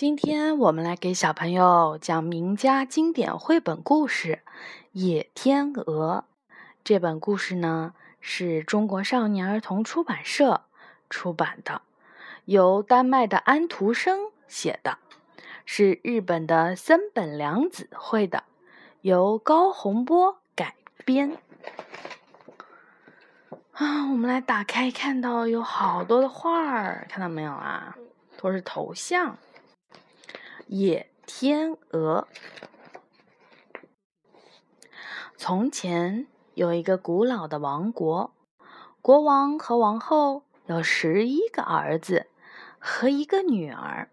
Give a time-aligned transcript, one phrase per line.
[0.00, 4.42] 今天我们来给小朋友讲名家经典绘本故事
[4.92, 6.24] 《野天鹅》。
[6.84, 10.60] 这本故事呢是中国少年儿童出版社
[11.10, 11.82] 出版的，
[12.44, 14.98] 由丹麦的安徒生写的，
[15.66, 18.44] 是日本的森本良子绘的，
[19.00, 21.36] 由高洪波改编。
[23.72, 27.96] 啊，我们来打开，看到有好多的画儿，看到没有啊？
[28.40, 29.36] 都是头像。
[30.70, 32.28] 野天鹅。
[35.38, 38.34] 从前有一个古老的王国，
[39.00, 42.26] 国王和王后有十一个儿子
[42.78, 44.10] 和一个女儿。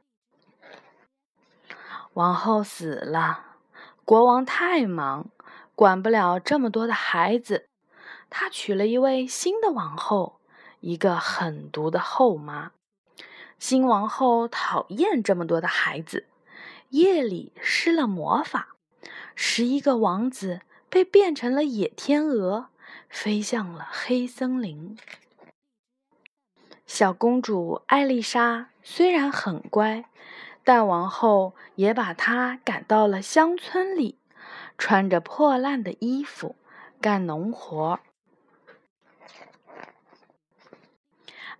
[2.13, 3.57] 王后死了，
[4.05, 5.27] 国王太忙，
[5.75, 7.67] 管不了这么多的孩子，
[8.29, 10.39] 他娶了一位新的王后，
[10.79, 12.71] 一个狠毒的后妈。
[13.59, 16.27] 新王后讨厌这么多的孩子。
[16.89, 18.75] 夜里施了魔法，
[19.35, 22.69] 十一个王子被变成了野天鹅，
[23.09, 24.97] 飞向了黑森林。
[26.85, 30.05] 小公主艾丽莎虽然很乖，
[30.63, 34.17] 但王后也把她赶到了乡村里，
[34.77, 36.55] 穿着破烂的衣服
[37.01, 37.99] 干农活。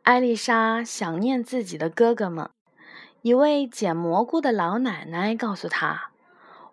[0.03, 2.49] 艾丽莎想念自己的哥哥们。
[3.25, 6.11] 一位捡蘑菇的老奶奶告诉他：“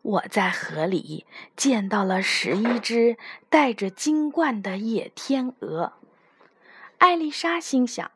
[0.03, 1.25] 我在河里
[1.56, 3.17] 见到了十一只
[3.48, 5.94] 带着金冠的野天鹅。”
[6.98, 8.11] 艾丽莎心想：“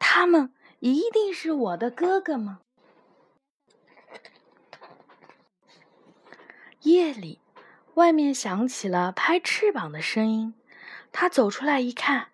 [0.00, 2.60] 他们一定是我的哥哥吗？”
[6.80, 7.40] 夜里，
[7.92, 10.54] 外面响起了拍翅膀的声音。
[11.12, 12.28] 她走出来一看，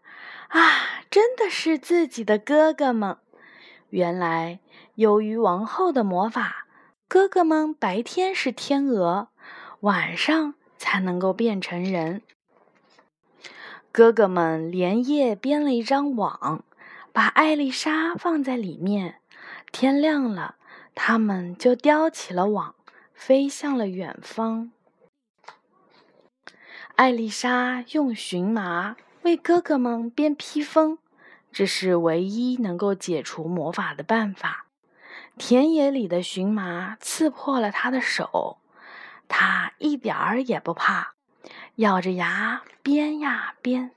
[0.51, 3.19] 啊，真的是自己的哥哥们！
[3.93, 4.59] 原来。
[4.95, 6.67] 由于王后的魔法，
[7.09, 9.29] 哥哥们白天是天鹅，
[9.81, 12.23] 晚上才能够变成人。
[13.91, 16.65] 哥哥们连夜编了一张网，
[17.13, 19.17] 把艾丽莎放在里面。
[19.71, 20.57] 天亮了，
[20.95, 22.75] 他们就叼起了网，
[23.13, 24.73] 飞向了远方。
[26.97, 30.99] 艾丽莎用荨麻为哥哥们编披风，
[31.53, 34.67] 这是唯一能够解除魔法的办法。
[35.39, 38.59] 田野里的荨麻刺破了他的手，
[39.29, 41.15] 他一点儿也不怕，
[41.77, 43.93] 咬着牙编呀编。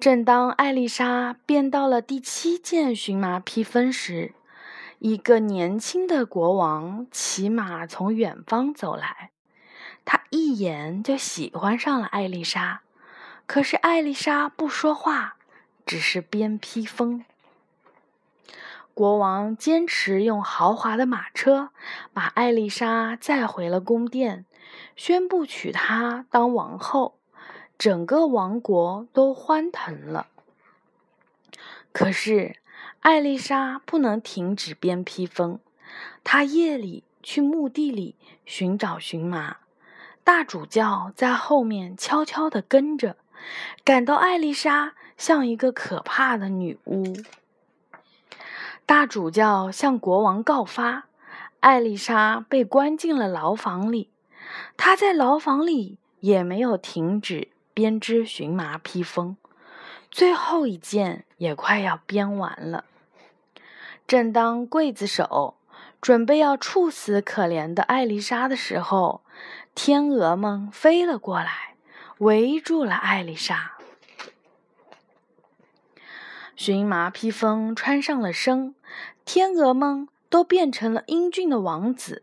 [0.00, 4.34] 正当艾丽莎编到了第七件荨麻披风时，
[4.98, 9.30] 一个年轻的国王骑马从远方走来，
[10.04, 12.82] 他一眼就喜欢上了艾丽莎，
[13.46, 15.36] 可是艾丽莎不说话，
[15.84, 17.24] 只是编披风。
[18.94, 21.70] 国王坚持用豪华的马车
[22.12, 24.46] 把艾丽莎载回了宫殿，
[24.96, 27.18] 宣布娶她当王后，
[27.76, 30.28] 整个王国都欢腾了。
[31.92, 32.56] 可是，
[33.00, 35.58] 艾丽莎不能停止编披风，
[36.22, 38.16] 她夜里去墓地里
[38.46, 39.58] 寻找荨麻，
[40.22, 43.16] 大主教在后面悄悄地跟着，
[43.84, 47.16] 感到艾丽莎像一个可怕的女巫。
[48.86, 51.04] 大主教向国王告发，
[51.60, 54.10] 艾丽莎被关进了牢房里。
[54.76, 59.36] 她在牢房里也没有停止编织荨麻披风，
[60.10, 62.84] 最后一件也快要编完了。
[64.06, 65.56] 正当刽子手
[66.02, 69.22] 准备要处死可怜的艾丽莎的时候，
[69.74, 71.73] 天鹅们飞了过来，
[72.18, 73.72] 围住了艾丽莎。
[76.56, 78.74] 荨麻披风穿上了身，
[79.24, 82.22] 天鹅们都变成了英俊的王子，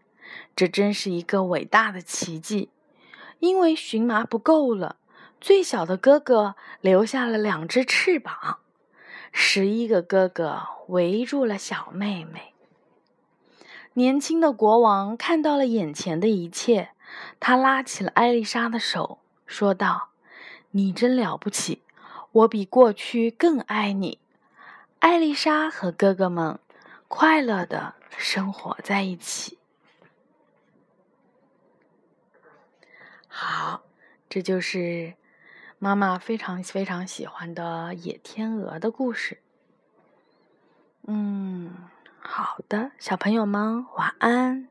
[0.55, 2.69] 这真是一个伟大的奇迹。
[3.39, 4.95] 因为荨麻不够了，
[5.41, 8.59] 最小的哥哥留下了两只翅膀，
[9.31, 12.53] 十一个哥哥围住了小妹妹。
[13.93, 16.91] 年轻的国王看到了眼前的一切，
[17.41, 19.19] 他拉起了艾丽莎的手，
[19.51, 20.11] 说道
[20.71, 21.81] ：“你真了不起，
[22.31, 24.17] 我比过去更爱你。”
[24.99, 26.57] 艾丽莎和哥哥们
[27.09, 29.59] 快乐的生活在一起。
[33.27, 33.83] 好，
[34.29, 35.15] 这就是
[35.79, 39.41] 妈妈非常非常喜欢的野天鹅的故事。
[41.07, 41.89] 嗯，
[42.21, 44.70] 好的，小朋友们晚安。